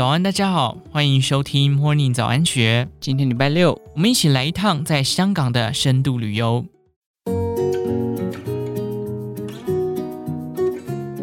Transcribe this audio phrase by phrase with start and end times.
[0.00, 2.88] 早安，大家好，欢迎收听 Morning 早安学。
[3.00, 6.64] 今天礼拜六，我们一起来一趟在香港的深度旅游。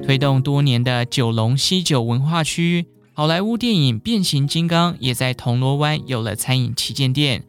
[0.04, 7.46] 推动多年的九龙西九文化区，好莱坞电影《变形金刚》也在铜锣湾有了餐饮旗舰店。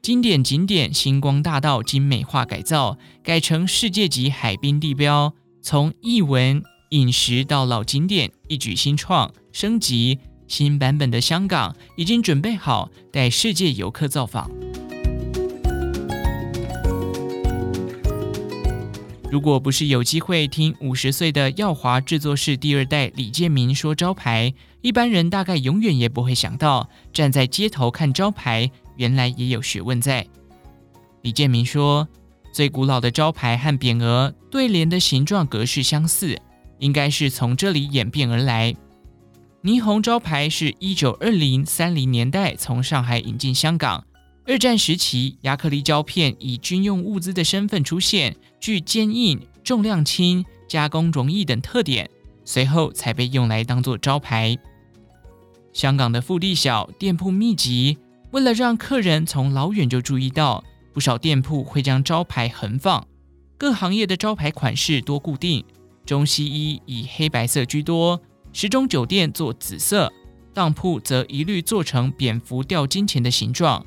[0.00, 5.34] 经典景点星光大道精美化改造，改成世界级海滨地标。
[5.60, 10.20] 从艺文、饮食到老景点，一举新创升级。
[10.48, 14.50] 新版本的香港已经准备好带世界游客造访。
[19.30, 30.26] 如果不是有机会听五十岁的耀华制作室第二代李建民说招牌，一般人大概永远也不会想到，站在街头看招牌，原来也有学问在。
[31.20, 32.08] 李建民说，
[32.54, 36.40] 最古老的招牌和匾额对联的形状格式相似，
[36.78, 38.74] 应该是从这里演变而来。
[39.64, 44.04] 霓虹招牌是一九二零三零年代从上海引进香港。
[44.46, 52.08] 二战时期，亚克力胶片以军用物资的身份出现，具坚硬、重量轻、加工容易等特点，
[52.44, 54.56] 随后才被用来当做招牌。
[55.72, 57.98] 香港的腹地小，店铺密集，
[58.30, 63.04] 为了让客人从老远就注意到，不少店铺会将招牌横放。
[63.58, 65.64] 各行业的招牌款式多固定，
[66.06, 68.20] 中西医以黑白色居多。
[68.60, 70.12] 时钟酒店做紫色，
[70.52, 73.86] 当铺则一律做成蝙蝠吊金钱的形状。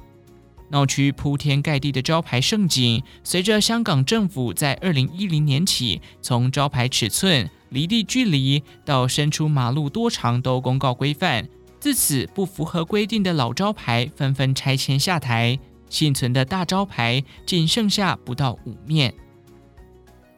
[0.69, 11.45] 闹区铺天盖地的招牌盛景，随着香港政府在二零一零年起，从招牌尺寸、离地距离到伸出马路多长都公告规范。
[11.77, 19.13] 自此，不符合规定的老招牌纷纷拆迁下台，幸存的大招牌仅剩下不到五面。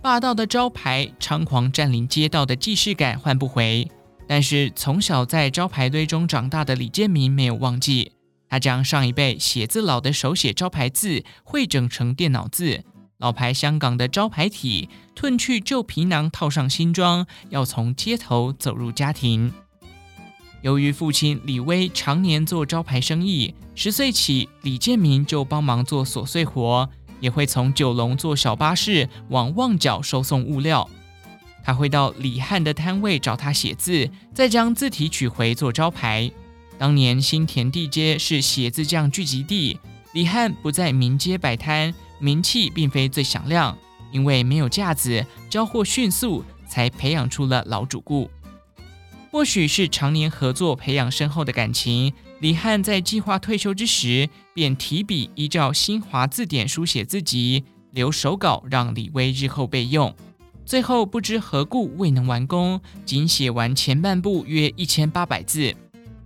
[0.01, 3.87] 霸道的招牌，猖狂占领街道的既视感换不回。
[4.27, 8.13] 但是从小在招牌堆中长大的李建民没有忘记，
[8.49, 12.83] 他将上一辈写字佬的手写招牌字汇整成电脑字，
[13.17, 19.51] 老牌香港的招牌体，褪去旧皮囊套上新装，要从街头走入家庭。
[20.61, 30.89] 由于父亲李威常年做招牌生意，十岁起李建民就帮忙做琐碎活，也会从九龙坐小巴士往旺角收送物料。
[31.63, 36.29] 他会到李汉的摊位找他写字，再将字体取回做招牌。
[36.77, 39.79] 当年新田地街是写字匠聚集地，
[40.13, 43.77] 李汉不在民街摆摊，名气并非最响亮，
[44.11, 48.29] 因为没有架子，交货迅速，才培养出了老主顾。
[49.31, 60.15] 或许是常年合作培养深厚的感情，李汉在计划退休之时，便提笔依照新华字典书写字集，留手稿让李威日后备用。
[60.65, 65.73] 最后不知何故未能完工，仅写完前半部约一千八百字。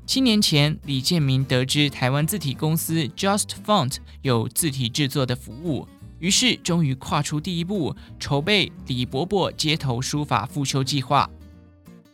[0.05, 5.87] 七年前，李建民得知台湾字体公司 Just Font 有字体制作的服务，
[6.19, 11.29] 于是终于跨出第一步，筹备李伯伯街头书法复修计划。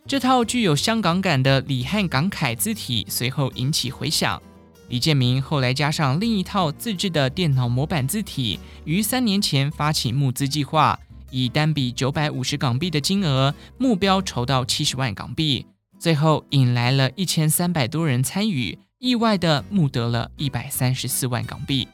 [0.07, 4.41] 这套具有香港感的李汉港楷字体随后引起回响。
[4.89, 10.99] 李建民后来加上另一套自制的电脑模板字体，于三年前发起募资计划。
[11.33, 15.65] 以单笔九百五十港币的金额，目标筹到七十万港币，
[15.97, 21.87] 最后引来了一千三百多人参与，意外地募得了一百三十四万港币。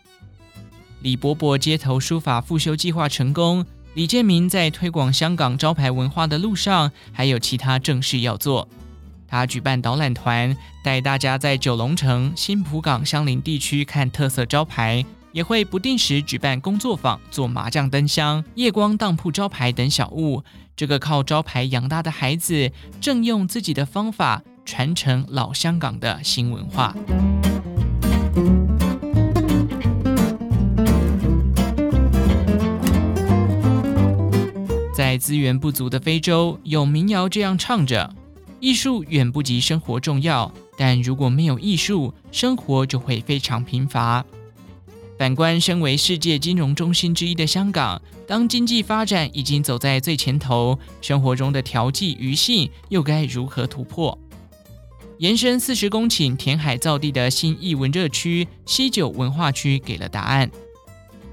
[1.02, 8.68] 李伯伯街头书法复修计划成功，李建民在推广香港招牌文化的路上还有其他正事要做。
[9.26, 15.06] 他举办导览团，带大家在九龙城、新蒲岗相邻地区看特色招牌。
[15.32, 20.44] 也会不定时举办工作坊，做麻将灯箱、夜光当铺招牌等小物。
[20.76, 26.96] 这个靠招牌养大的孩子，正用自己的方法传承老香港的新文化。
[34.94, 38.14] 在资源不足的非洲，有民谣这样唱着
[38.60, 44.26] ：“艺术远不及生活重要，但如果没有艺术，生活就会非常贫乏。”
[45.20, 54.18] 反观身为世界金融中心之一的香港，当经济发展已经走在最前头，生活中的调剂余兴又该如何突破？
[55.18, 60.50] 延伸四十公顷填海造地的新艺文热区西九文化区给了答案。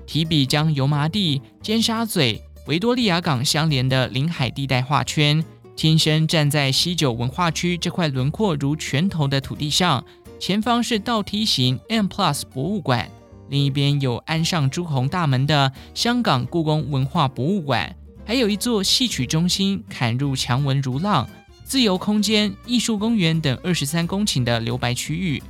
[0.04, 5.44] 提笔将油麻地、尖沙咀、维多利亚港相连的临海地带画圈，
[5.76, 10.04] 亲身站在西九文化区这块轮廓如拳头的土地上，
[10.40, 13.08] 前方是倒梯形 M Plus 博物馆。
[13.48, 17.94] 另一边有安上朱红大门的香港故宫文化博物馆，
[18.24, 21.28] 还有一座戏曲中心，砍入强文如浪，
[21.64, 25.42] 自由空间、艺术公园等二十三公顷的留白区域，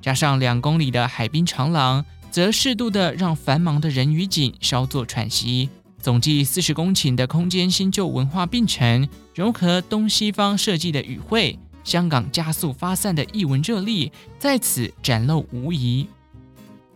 [0.00, 5.68] 加上两公里的海滨长廊，则适度的让繁忙的人与景稍作喘息。
[6.00, 16.06] 总计四十公顷的空间新旧文化并存，融合东西方设计的语汇，香港加速发散的艺文热力在此展露无遗。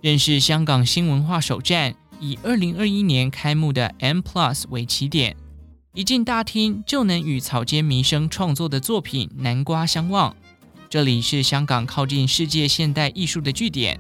[0.05, 5.35] 认识香港新文化首站，以二零二一年开幕的 M Plus 为起点。
[5.95, 10.37] 一进大厅就能与草间弥生创作的作品《南瓜》相望。
[10.91, 13.99] 这里是香港靠近世界现代艺术的据点。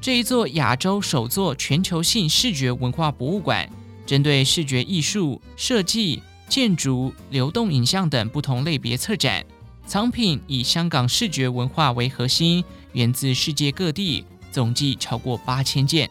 [0.00, 3.68] 这一座亚洲首座全球性视觉文化博物馆，
[4.06, 9.44] 针对视觉艺术、设计、建筑、流动影像等不同类别策展，
[9.86, 12.62] 藏品以香港视觉文化为核心，
[12.92, 16.08] 源自世界各地，总计超过八千件。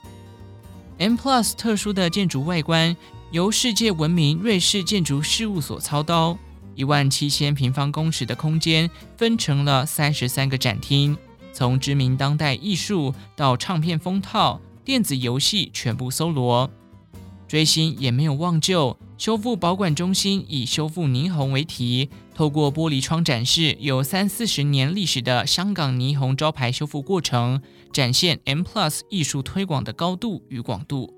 [0.97, 2.93] M Plus 特殊的建筑外观。
[3.31, 6.37] 由世界闻名瑞士建筑事务所操刀，
[6.75, 11.17] 一万七千平方公尺的空间分成了三十三个展厅，
[11.53, 16.69] 从知名当代艺术到唱片封套、电子游戏全部搜罗。
[17.47, 27.61] 追新也没有忘旧，修复保管中心以修复霓虹为题，透过玻璃窗展示有三四十年历史的香港霓虹招牌修复过程，
[27.93, 31.13] 展现 M Plus 艺术推广的高度与广度。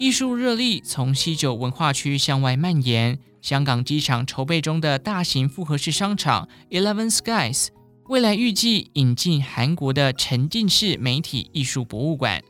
[0.00, 3.20] 艺术热力从西九文化区向外蔓延。
[3.40, 7.68] 香港机场筹备中的大型复合式商场 Eleven Skies，
[8.08, 12.42] 未来预计引进韩国的沉浸式媒体艺术博物馆。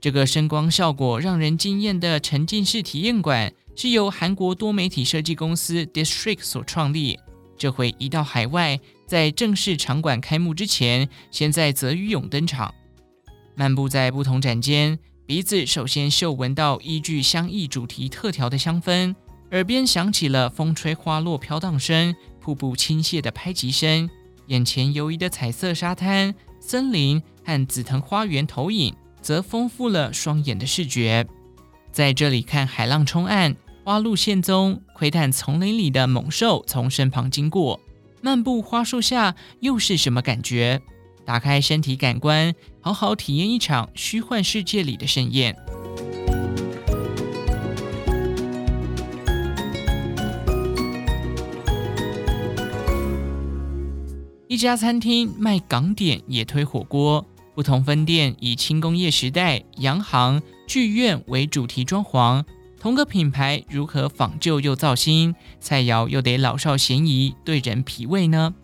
[0.00, 7.16] 这个声光效果让人惊艳的沉浸式体验馆，是由韩国多媒体设计公司 District 所创立。
[7.56, 12.74] 这回移到海外，在正式场馆开幕之前，先在泽宇永登场。
[13.54, 14.98] 漫步在不同展间。
[15.26, 19.14] 鼻子首先嗅闻到依据香溢主题特调的香氛，
[19.52, 24.10] 耳边响起了风吹花落飘荡声、瀑布倾泻的拍击声，
[24.48, 28.92] 眼前游移的彩色沙滩、森林和紫藤花园投影，
[29.22, 31.24] 则丰富了双眼的视觉。
[31.92, 33.56] 在这里看海浪冲岸、
[33.88, 37.80] 花鹿现踪、窥探丛林里的猛兽从身旁经过，
[38.20, 40.82] 漫步花树下又是什么感觉？
[41.24, 45.56] 打开身体感官，好好体验一场虚幻世界里的盛宴。
[54.48, 57.24] 一家餐厅卖港点，也推火锅，
[57.54, 62.44] 不同分店以轻工业时代、洋行、剧院为主题装潢。
[62.80, 65.34] 同个品牌如何仿旧又造新？
[65.58, 68.54] 菜肴又得老少咸宜，对人脾胃呢？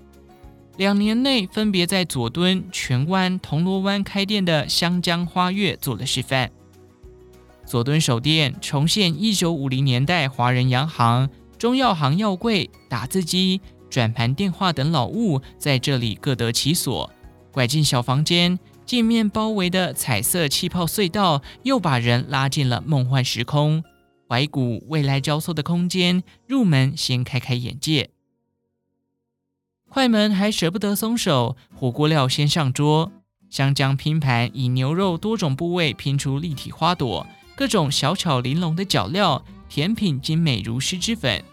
[0.77, 6.51] 两年内分别在佐敦、荃湾、铜锣湾开店的香江花月做了示范。
[7.67, 11.29] 佐敦首店重现一九五零年代华人洋行、
[11.59, 17.11] 中药行药柜、打字机、转盘电话等老物在这里各得其所。
[17.51, 23.83] 拐进小房间，镜面包围的彩色气泡隧道又把人拉进了梦幻时空。
[24.35, 28.11] 怀古未来交错的空间，入门先开开眼界。
[29.89, 33.13] 快门还舍不得松手，火锅料先上桌。
[33.49, 41.45] 香江拼盘以牛肉多种部位拼出立体花朵，各种小巧玲珑的脚料，甜品精美如狮子粉。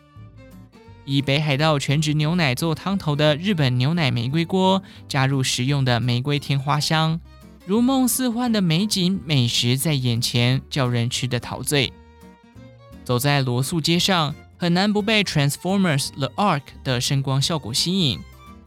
[1.06, 7.22] 以北海道全脂牛奶做汤头的日本牛奶玫瑰锅，加入食用的玫瑰天花香，
[7.68, 11.94] 如梦似幻的美景美食在眼前，叫人吃得陶醉。
[13.12, 18.18] 走在罗素街上，很难不被 Transformers The Ark 的声光效果吸引。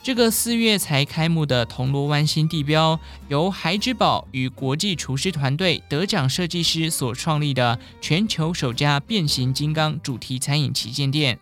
[0.03, 11.39] 这个四月才开幕的铜锣湾新地标，由孩之宝与国际厨师团队得奖设计师所创立的全球首家变形金刚主题餐饮旗舰店。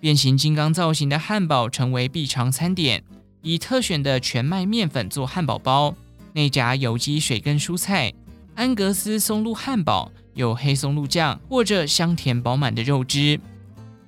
[0.00, 3.04] 变形金刚造型的汉堡成为必尝餐点，
[3.42, 5.94] 以特选的全麦面粉做汉堡包，
[6.32, 8.14] 内夹有机水跟蔬菜。
[8.56, 13.40] 安格斯松露汉堡有黑松露酱或者香甜饱满的肉汁。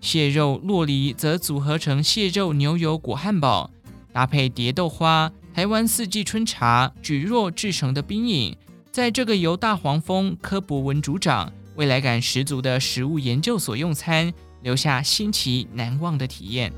[0.00, 3.70] 蟹肉洛梨则组合成蟹肉牛油果汉堡，
[4.12, 8.56] 搭配蝶豆花、台湾四季春茶、蒟蒻制成的冰饮，
[8.92, 16.72] 在这个由大黄蜂柯博文主掌、未来感十足的食物研究所用餐，留下新奇难忘的体验。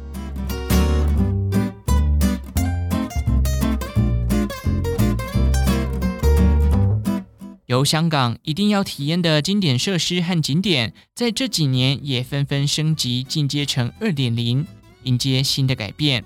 [7.69, 14.67] 由香港一定要体验的经典设施和景点，在这几年也纷纷升级进阶成二点零，
[15.03, 16.25] 迎接新的改变。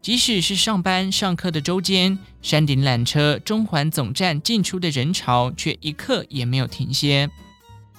[0.00, 7.28] 即使是上班上课的周间，山顶缆车中环总站进出的人潮却一刻也没有停歇。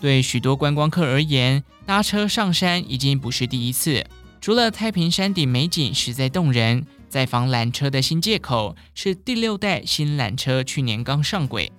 [0.02, 4.04] 对许多观光客而言，搭车上山已经不是第一次。
[4.42, 11.72] 除了太平山顶美景实在动人，在访缆车的新界口是第六代新缆车，去年刚上轨。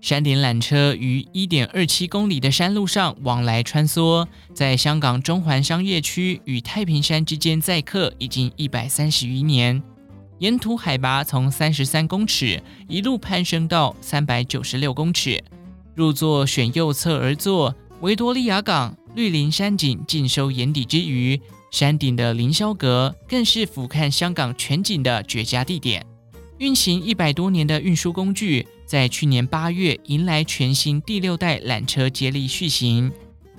[0.00, 9.82] 山顶缆车于一点二七公里的山路上往来穿梭，在香港中环商业区与太平山之间载客已经一百三十余年。
[10.38, 15.38] 沿途海拔从三十三公尺一路攀升到三百九十六公尺，
[15.94, 21.38] 入座选右侧而坐，维多利亚港绿林山景尽收眼底之余，
[21.70, 26.06] 山顶的凌霄阁更是俯瞰香港全景的绝佳地点。
[26.56, 33.12] 运行一百多年的运输工具，在去年八月迎来全新第六代缆车接力续行，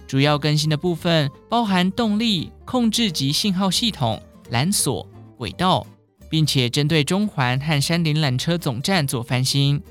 [0.05, 4.21] 主要更新的部分包含动力、控制及信号系统、
[4.51, 5.07] 缆索、
[5.37, 5.87] 轨道。
[6.29, 9.81] 并且针对中环和山顶缆车总站做翻新，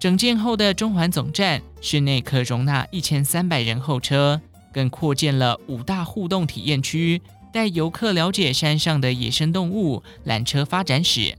[0.00, 4.40] 整建后的中环总站室内可容纳一千三百人候车，
[4.72, 7.20] 更扩建了五大互动体验区，
[7.52, 11.36] 带游客了解山上的野生动物、缆车发展史。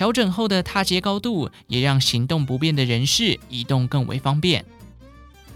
[0.00, 4.64] 调整后的踏阶高度也让行动不便的人士移动更为方便。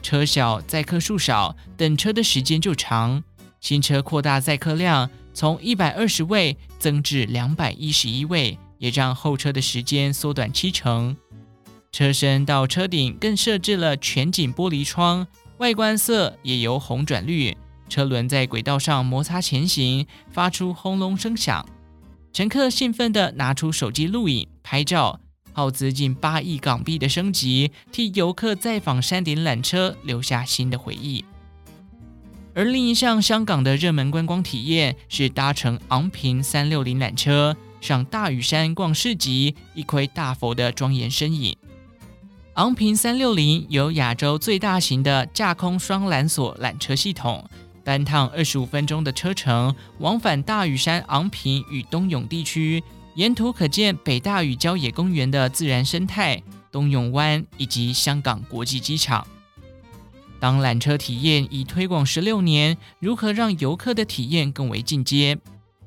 [0.03, 3.25] 车小载客数少，等车的时间就长。
[3.63, 5.09] 新车扩大载客量。
[5.33, 11.17] 从一百二十位增至两百一十一位，也让候车的时间缩短七成。
[11.91, 17.57] 车身到车顶更设置了全景玻璃窗，外观色也由红转绿。
[17.89, 21.67] 车轮在轨道上摩擦前行，发出轰隆声响。
[22.35, 25.21] 乘客兴奋地拿出手机录影拍照，
[25.53, 31.25] 耗资近八亿港币的升级，替游客再访山顶缆车留下新的回忆。
[32.53, 41.57] 而另一项香港的热门观光体验是搭乘昂坪三六零缆车上大屿山逛市集，一窥大佛的庄严身影。
[42.55, 47.49] 昂坪三六零有亚洲最大型的架空双缆索缆车系统，
[47.85, 52.83] 单趟二十五分钟的车程，往返大屿山昂坪与东涌地区，
[53.14, 59.26] 沿途可见北大屿郊野公园的自然生态、东涌湾以及香港国际机场。
[60.41, 65.38] 当缆车体验已推广十六年，如何让游客的体验更为进阶？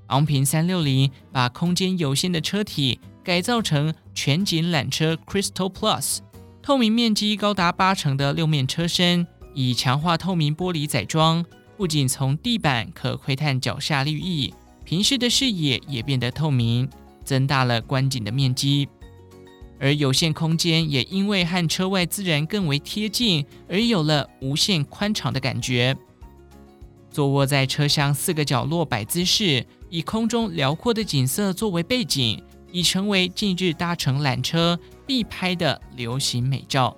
[0.08, 6.20] 昂坪三六零把空间有限的车体改造成全景缆车 Crystal Plus，
[6.62, 11.46] 透明面积高达八成的六面车身，以强化透明玻璃载装，
[11.78, 14.52] 不仅从地板可窥探脚下绿意，
[14.84, 16.90] 平视的视野也变得透明，
[17.24, 18.90] 增大了观景的面积。
[19.80, 25.96] 而有限空间也因为和车外自然更为贴近，而有了无限宽敞的感觉。
[27.12, 32.42] 坐卧在车厢四个角落摆姿势，以空中辽阔的景色作为背景，
[32.72, 36.98] 已成为近日搭乘缆车必拍的流行美照。